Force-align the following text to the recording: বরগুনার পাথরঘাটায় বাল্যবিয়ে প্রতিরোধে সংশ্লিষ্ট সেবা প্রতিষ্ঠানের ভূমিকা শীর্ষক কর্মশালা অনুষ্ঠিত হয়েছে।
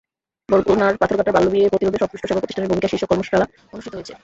বরগুনার 0.49 0.93
পাথরঘাটায় 0.97 1.35
বাল্যবিয়ে 1.35 1.71
প্রতিরোধে 1.71 2.01
সংশ্লিষ্ট 2.01 2.25
সেবা 2.27 2.41
প্রতিষ্ঠানের 2.41 2.71
ভূমিকা 2.71 2.87
শীর্ষক 2.87 3.09
কর্মশালা 3.11 3.45
অনুষ্ঠিত 3.73 3.93
হয়েছে। 3.95 4.13